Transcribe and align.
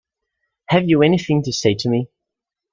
Have 0.69 0.89
you 0.89 1.03
anything 1.03 1.43
to 1.43 1.53
say 1.53 1.75
to 1.75 1.87
me? 1.87 2.09